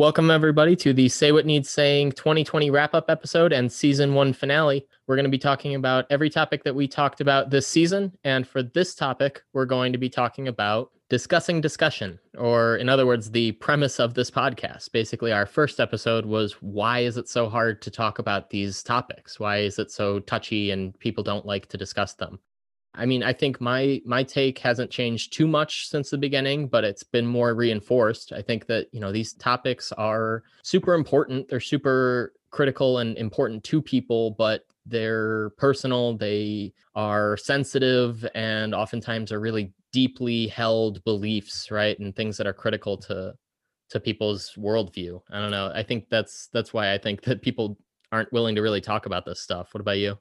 Welcome, 0.00 0.30
everybody, 0.30 0.76
to 0.76 0.94
the 0.94 1.10
Say 1.10 1.30
What 1.30 1.44
Needs 1.44 1.68
Saying 1.68 2.12
2020 2.12 2.70
wrap 2.70 2.94
up 2.94 3.10
episode 3.10 3.52
and 3.52 3.70
season 3.70 4.14
one 4.14 4.32
finale. 4.32 4.86
We're 5.06 5.14
going 5.14 5.24
to 5.26 5.30
be 5.30 5.36
talking 5.36 5.74
about 5.74 6.06
every 6.08 6.30
topic 6.30 6.64
that 6.64 6.74
we 6.74 6.88
talked 6.88 7.20
about 7.20 7.50
this 7.50 7.66
season. 7.66 8.16
And 8.24 8.48
for 8.48 8.62
this 8.62 8.94
topic, 8.94 9.42
we're 9.52 9.66
going 9.66 9.92
to 9.92 9.98
be 9.98 10.08
talking 10.08 10.48
about 10.48 10.90
discussing 11.10 11.60
discussion, 11.60 12.18
or 12.38 12.76
in 12.76 12.88
other 12.88 13.04
words, 13.04 13.30
the 13.30 13.52
premise 13.52 14.00
of 14.00 14.14
this 14.14 14.30
podcast. 14.30 14.90
Basically, 14.90 15.32
our 15.32 15.44
first 15.44 15.80
episode 15.80 16.24
was 16.24 16.54
why 16.62 17.00
is 17.00 17.18
it 17.18 17.28
so 17.28 17.50
hard 17.50 17.82
to 17.82 17.90
talk 17.90 18.18
about 18.18 18.48
these 18.48 18.82
topics? 18.82 19.38
Why 19.38 19.58
is 19.58 19.78
it 19.78 19.90
so 19.90 20.18
touchy 20.20 20.70
and 20.70 20.98
people 20.98 21.22
don't 21.22 21.44
like 21.44 21.66
to 21.66 21.76
discuss 21.76 22.14
them? 22.14 22.38
I 22.94 23.06
mean, 23.06 23.22
I 23.22 23.32
think 23.32 23.60
my 23.60 24.00
my 24.04 24.24
take 24.24 24.58
hasn't 24.58 24.90
changed 24.90 25.32
too 25.32 25.46
much 25.46 25.88
since 25.88 26.10
the 26.10 26.18
beginning, 26.18 26.66
but 26.66 26.84
it's 26.84 27.04
been 27.04 27.26
more 27.26 27.54
reinforced. 27.54 28.32
I 28.32 28.42
think 28.42 28.66
that, 28.66 28.88
you 28.92 29.00
know, 29.00 29.12
these 29.12 29.32
topics 29.34 29.92
are 29.92 30.42
super 30.62 30.94
important. 30.94 31.48
They're 31.48 31.60
super 31.60 32.32
critical 32.50 32.98
and 32.98 33.16
important 33.16 33.62
to 33.64 33.80
people, 33.80 34.32
but 34.32 34.62
they're 34.86 35.50
personal, 35.50 36.16
they 36.16 36.72
are 36.96 37.36
sensitive 37.36 38.26
and 38.34 38.74
oftentimes 38.74 39.30
are 39.30 39.40
really 39.40 39.72
deeply 39.92 40.48
held 40.48 41.02
beliefs, 41.04 41.70
right? 41.70 41.98
And 41.98 42.14
things 42.14 42.36
that 42.38 42.46
are 42.46 42.52
critical 42.52 42.96
to 42.98 43.34
to 43.90 44.00
people's 44.00 44.52
worldview. 44.56 45.20
I 45.30 45.40
don't 45.40 45.50
know. 45.50 45.70
I 45.74 45.82
think 45.82 46.08
that's 46.10 46.48
that's 46.52 46.72
why 46.72 46.92
I 46.92 46.98
think 46.98 47.22
that 47.22 47.42
people 47.42 47.76
aren't 48.12 48.32
willing 48.32 48.56
to 48.56 48.62
really 48.62 48.80
talk 48.80 49.06
about 49.06 49.24
this 49.24 49.40
stuff. 49.40 49.72
What 49.72 49.80
about 49.80 49.98
you? 49.98 50.18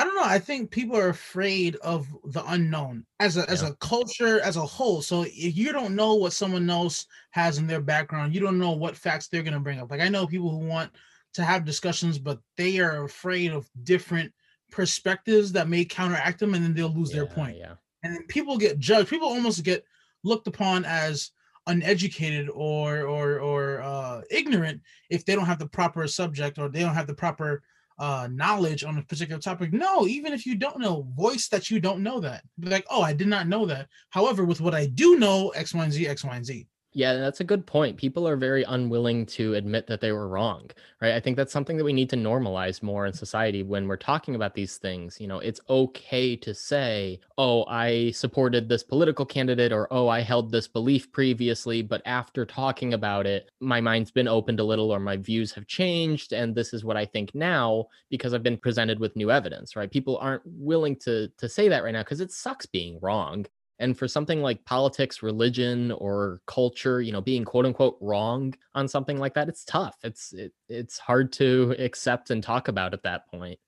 I 0.00 0.04
don't 0.04 0.14
know. 0.14 0.24
I 0.24 0.38
think 0.38 0.70
people 0.70 0.96
are 0.96 1.10
afraid 1.10 1.76
of 1.76 2.08
the 2.24 2.42
unknown 2.46 3.04
as 3.18 3.36
a 3.36 3.40
yeah. 3.40 3.46
as 3.50 3.62
a 3.62 3.74
culture 3.74 4.40
as 4.40 4.56
a 4.56 4.64
whole. 4.64 5.02
So 5.02 5.24
if 5.26 5.58
you 5.58 5.72
don't 5.72 5.94
know 5.94 6.14
what 6.14 6.32
someone 6.32 6.70
else 6.70 7.04
has 7.32 7.58
in 7.58 7.66
their 7.66 7.82
background, 7.82 8.34
you 8.34 8.40
don't 8.40 8.58
know 8.58 8.70
what 8.70 8.96
facts 8.96 9.28
they're 9.28 9.42
going 9.42 9.52
to 9.52 9.60
bring 9.60 9.78
up. 9.78 9.90
Like 9.90 10.00
I 10.00 10.08
know 10.08 10.26
people 10.26 10.50
who 10.50 10.66
want 10.66 10.90
to 11.34 11.44
have 11.44 11.66
discussions, 11.66 12.18
but 12.18 12.38
they 12.56 12.78
are 12.78 13.04
afraid 13.04 13.52
of 13.52 13.68
different 13.82 14.32
perspectives 14.70 15.52
that 15.52 15.68
may 15.68 15.84
counteract 15.84 16.38
them, 16.38 16.54
and 16.54 16.64
then 16.64 16.72
they'll 16.72 16.88
lose 16.88 17.10
yeah, 17.10 17.16
their 17.16 17.26
point. 17.26 17.58
Yeah. 17.58 17.74
And 18.02 18.14
then 18.14 18.26
people 18.26 18.56
get 18.56 18.78
judged. 18.78 19.10
People 19.10 19.28
almost 19.28 19.62
get 19.64 19.84
looked 20.24 20.46
upon 20.46 20.86
as 20.86 21.30
uneducated 21.66 22.48
or 22.48 23.02
or 23.02 23.38
or 23.38 23.82
uh, 23.82 24.22
ignorant 24.30 24.80
if 25.10 25.26
they 25.26 25.34
don't 25.34 25.44
have 25.44 25.58
the 25.58 25.68
proper 25.68 26.06
subject 26.08 26.58
or 26.58 26.70
they 26.70 26.80
don't 26.80 26.94
have 26.94 27.06
the 27.06 27.12
proper 27.12 27.62
uh, 28.00 28.28
knowledge 28.32 28.82
on 28.82 28.96
a 28.96 29.02
particular 29.02 29.40
topic. 29.40 29.72
No, 29.72 30.06
even 30.06 30.32
if 30.32 30.46
you 30.46 30.56
don't 30.56 30.80
know, 30.80 31.06
voice 31.14 31.48
that 31.48 31.70
you 31.70 31.78
don't 31.78 32.02
know 32.02 32.18
that. 32.20 32.42
Like, 32.60 32.86
oh, 32.90 33.02
I 33.02 33.12
did 33.12 33.28
not 33.28 33.46
know 33.46 33.66
that. 33.66 33.88
However, 34.08 34.44
with 34.46 34.60
what 34.60 34.74
I 34.74 34.86
do 34.86 35.18
know, 35.18 35.50
X, 35.50 35.74
Y, 35.74 35.84
and 35.84 35.92
Z, 35.92 36.08
X, 36.08 36.24
Y, 36.24 36.34
and 36.34 36.44
Z. 36.44 36.66
Yeah, 36.92 37.14
that's 37.14 37.38
a 37.38 37.44
good 37.44 37.66
point. 37.66 37.98
People 37.98 38.26
are 38.26 38.36
very 38.36 38.64
unwilling 38.64 39.24
to 39.26 39.54
admit 39.54 39.86
that 39.86 40.00
they 40.00 40.10
were 40.10 40.26
wrong, 40.26 40.70
right? 41.00 41.12
I 41.14 41.20
think 41.20 41.36
that's 41.36 41.52
something 41.52 41.76
that 41.76 41.84
we 41.84 41.92
need 41.92 42.10
to 42.10 42.16
normalize 42.16 42.82
more 42.82 43.06
in 43.06 43.12
society 43.12 43.62
when 43.62 43.86
we're 43.86 43.96
talking 43.96 44.34
about 44.34 44.54
these 44.54 44.76
things. 44.76 45.20
You 45.20 45.28
know, 45.28 45.38
it's 45.38 45.60
okay 45.70 46.34
to 46.38 46.52
say, 46.52 47.20
"Oh, 47.38 47.64
I 47.68 48.10
supported 48.10 48.68
this 48.68 48.82
political 48.82 49.24
candidate," 49.24 49.70
or 49.70 49.86
"Oh, 49.92 50.08
I 50.08 50.20
held 50.20 50.50
this 50.50 50.66
belief 50.66 51.12
previously, 51.12 51.80
but 51.82 52.02
after 52.06 52.44
talking 52.44 52.92
about 52.92 53.24
it, 53.24 53.48
my 53.60 53.80
mind's 53.80 54.10
been 54.10 54.26
opened 54.26 54.58
a 54.58 54.64
little, 54.64 54.90
or 54.90 54.98
my 54.98 55.16
views 55.16 55.52
have 55.52 55.68
changed, 55.68 56.32
and 56.32 56.56
this 56.56 56.74
is 56.74 56.84
what 56.84 56.96
I 56.96 57.04
think 57.06 57.32
now 57.36 57.86
because 58.08 58.34
I've 58.34 58.42
been 58.42 58.58
presented 58.58 58.98
with 58.98 59.14
new 59.14 59.30
evidence." 59.30 59.76
Right? 59.76 59.90
People 59.90 60.16
aren't 60.18 60.42
willing 60.44 60.96
to 61.04 61.28
to 61.38 61.48
say 61.48 61.68
that 61.68 61.84
right 61.84 61.92
now 61.92 62.02
because 62.02 62.20
it 62.20 62.32
sucks 62.32 62.66
being 62.66 62.98
wrong 63.00 63.46
and 63.80 63.98
for 63.98 64.06
something 64.06 64.42
like 64.42 64.64
politics, 64.64 65.22
religion, 65.22 65.90
or 65.92 66.40
culture, 66.46 67.00
you 67.00 67.12
know, 67.12 67.20
being 67.20 67.44
quote 67.44 67.66
unquote 67.66 67.96
wrong 68.00 68.54
on 68.74 68.86
something 68.86 69.18
like 69.18 69.34
that, 69.34 69.48
it's 69.48 69.64
tough. 69.64 69.96
It's 70.04 70.32
it, 70.32 70.52
it's 70.68 70.98
hard 70.98 71.32
to 71.34 71.74
accept 71.78 72.30
and 72.30 72.42
talk 72.42 72.68
about 72.68 72.94
at 72.94 73.02
that 73.02 73.26
point. 73.28 73.58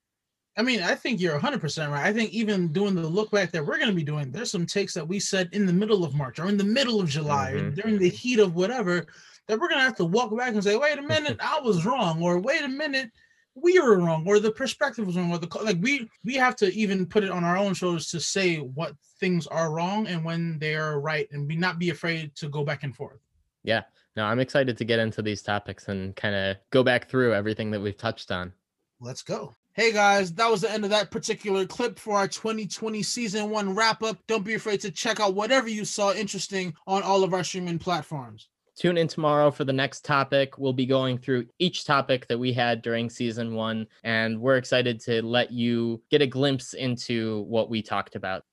I 0.54 0.62
mean, 0.62 0.82
I 0.82 0.94
think 0.94 1.18
you're 1.18 1.38
100% 1.38 1.90
right. 1.90 2.04
I 2.04 2.12
think 2.12 2.30
even 2.32 2.68
doing 2.68 2.94
the 2.94 3.08
look 3.08 3.30
back 3.30 3.52
that 3.52 3.64
we're 3.64 3.78
going 3.78 3.88
to 3.88 3.96
be 3.96 4.02
doing, 4.02 4.30
there's 4.30 4.50
some 4.50 4.66
takes 4.66 4.92
that 4.92 5.08
we 5.08 5.18
said 5.18 5.48
in 5.52 5.64
the 5.64 5.72
middle 5.72 6.04
of 6.04 6.14
March 6.14 6.38
or 6.38 6.46
in 6.46 6.58
the 6.58 6.64
middle 6.64 7.00
of 7.00 7.08
July 7.08 7.54
mm-hmm. 7.54 7.68
or 7.68 7.70
during 7.70 7.98
the 7.98 8.10
heat 8.10 8.38
of 8.38 8.54
whatever 8.54 9.06
that 9.48 9.58
we're 9.58 9.68
going 9.68 9.80
to 9.80 9.84
have 9.84 9.96
to 9.96 10.04
walk 10.04 10.36
back 10.36 10.52
and 10.52 10.62
say, 10.62 10.76
wait 10.76 10.98
a 10.98 11.02
minute, 11.02 11.38
I 11.40 11.58
was 11.60 11.86
wrong. 11.86 12.22
Or 12.22 12.38
wait 12.38 12.62
a 12.62 12.68
minute, 12.68 13.10
we 13.54 13.78
were 13.78 13.98
wrong 13.98 14.24
or 14.26 14.38
the 14.38 14.50
perspective 14.50 15.06
was 15.06 15.16
wrong 15.16 15.30
or 15.30 15.38
the 15.38 15.58
like 15.62 15.78
we 15.80 16.08
we 16.24 16.34
have 16.34 16.56
to 16.56 16.72
even 16.72 17.06
put 17.06 17.24
it 17.24 17.30
on 17.30 17.44
our 17.44 17.56
own 17.56 17.74
shoulders 17.74 18.10
to 18.10 18.18
say 18.18 18.56
what 18.56 18.94
things 19.20 19.46
are 19.46 19.70
wrong 19.70 20.06
and 20.06 20.24
when 20.24 20.58
they 20.58 20.74
are 20.74 21.00
right 21.00 21.28
and 21.32 21.46
be 21.46 21.56
not 21.56 21.78
be 21.78 21.90
afraid 21.90 22.34
to 22.34 22.48
go 22.48 22.64
back 22.64 22.82
and 22.82 22.96
forth. 22.96 23.20
Yeah. 23.62 23.82
No 24.16 24.24
i'm 24.24 24.40
excited 24.40 24.76
to 24.78 24.84
get 24.84 24.98
into 24.98 25.22
these 25.22 25.42
topics 25.42 25.88
and 25.88 26.16
kind 26.16 26.34
of 26.34 26.56
go 26.70 26.82
back 26.82 27.08
through 27.08 27.34
everything 27.34 27.70
that 27.70 27.80
we've 27.80 27.96
touched 27.96 28.30
on. 28.30 28.52
Let's 29.00 29.22
go. 29.22 29.54
Hey 29.74 29.92
guys 29.92 30.32
that 30.34 30.50
was 30.50 30.62
the 30.62 30.70
end 30.70 30.84
of 30.84 30.90
that 30.90 31.10
particular 31.10 31.66
clip 31.66 31.98
for 31.98 32.16
our 32.16 32.28
2020 32.28 33.02
season 33.02 33.50
one 33.50 33.74
wrap 33.74 34.02
up 34.02 34.18
don't 34.26 34.44
be 34.44 34.54
afraid 34.54 34.80
to 34.80 34.90
check 34.90 35.20
out 35.20 35.34
whatever 35.34 35.68
you 35.68 35.84
saw 35.84 36.12
interesting 36.12 36.74
on 36.86 37.02
all 37.02 37.22
of 37.24 37.34
our 37.34 37.44
streaming 37.44 37.78
platforms 37.78 38.48
Tune 38.76 38.96
in 38.96 39.06
tomorrow 39.06 39.50
for 39.50 39.64
the 39.64 39.72
next 39.72 40.04
topic. 40.04 40.56
We'll 40.56 40.72
be 40.72 40.86
going 40.86 41.18
through 41.18 41.46
each 41.58 41.84
topic 41.84 42.26
that 42.28 42.38
we 42.38 42.52
had 42.52 42.80
during 42.80 43.10
season 43.10 43.54
one, 43.54 43.86
and 44.02 44.40
we're 44.40 44.56
excited 44.56 44.98
to 45.00 45.22
let 45.22 45.52
you 45.52 46.02
get 46.10 46.22
a 46.22 46.26
glimpse 46.26 46.72
into 46.72 47.42
what 47.42 47.68
we 47.68 47.82
talked 47.82 48.16
about. 48.16 48.44